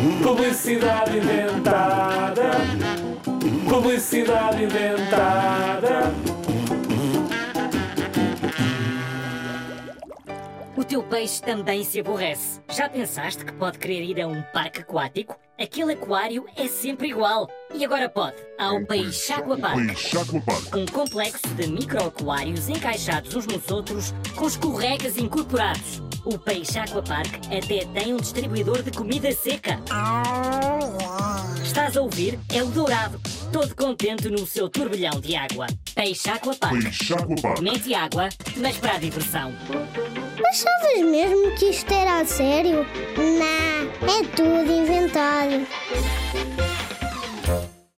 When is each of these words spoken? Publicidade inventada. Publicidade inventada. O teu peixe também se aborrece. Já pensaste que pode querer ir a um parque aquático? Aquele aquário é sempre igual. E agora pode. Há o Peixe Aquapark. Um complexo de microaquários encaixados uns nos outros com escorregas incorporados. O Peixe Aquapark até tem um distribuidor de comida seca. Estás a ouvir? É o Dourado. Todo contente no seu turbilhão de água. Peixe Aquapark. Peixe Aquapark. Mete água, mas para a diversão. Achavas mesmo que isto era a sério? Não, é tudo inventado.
Publicidade 0.00 1.18
inventada. 1.18 2.50
Publicidade 3.68 4.64
inventada. 4.64 5.89
O 10.76 10.84
teu 10.84 11.02
peixe 11.02 11.42
também 11.42 11.82
se 11.82 12.00
aborrece. 12.00 12.60
Já 12.70 12.88
pensaste 12.88 13.44
que 13.44 13.52
pode 13.52 13.78
querer 13.78 14.02
ir 14.02 14.20
a 14.20 14.28
um 14.28 14.40
parque 14.52 14.80
aquático? 14.80 15.36
Aquele 15.58 15.92
aquário 15.92 16.46
é 16.56 16.68
sempre 16.68 17.08
igual. 17.08 17.50
E 17.74 17.84
agora 17.84 18.08
pode. 18.08 18.36
Há 18.58 18.72
o 18.72 18.86
Peixe 18.86 19.32
Aquapark. 19.32 19.76
Um 20.74 20.86
complexo 20.86 21.46
de 21.48 21.66
microaquários 21.66 22.68
encaixados 22.68 23.34
uns 23.34 23.46
nos 23.46 23.70
outros 23.70 24.14
com 24.34 24.46
escorregas 24.46 25.18
incorporados. 25.18 26.02
O 26.24 26.38
Peixe 26.38 26.78
Aquapark 26.78 27.28
até 27.46 27.84
tem 27.86 28.14
um 28.14 28.18
distribuidor 28.18 28.82
de 28.82 28.90
comida 28.92 29.32
seca. 29.32 29.78
Estás 31.62 31.96
a 31.96 32.00
ouvir? 32.00 32.38
É 32.52 32.62
o 32.62 32.68
Dourado. 32.68 33.20
Todo 33.52 33.74
contente 33.74 34.30
no 34.30 34.46
seu 34.46 34.68
turbilhão 34.68 35.20
de 35.20 35.34
água. 35.34 35.66
Peixe 35.94 36.30
Aquapark. 36.30 36.80
Peixe 36.82 37.12
Aquapark. 37.12 37.60
Mete 37.60 37.92
água, 37.92 38.28
mas 38.56 38.76
para 38.78 38.94
a 38.94 38.98
diversão. 38.98 39.52
Achavas 40.50 41.08
mesmo 41.08 41.54
que 41.54 41.66
isto 41.66 41.94
era 41.94 42.18
a 42.18 42.24
sério? 42.24 42.84
Não, 43.16 44.08
é 44.08 44.24
tudo 44.34 44.68
inventado. 44.68 45.64